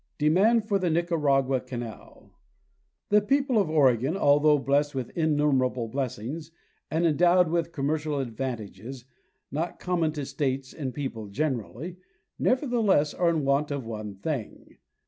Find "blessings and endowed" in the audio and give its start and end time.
5.89-7.49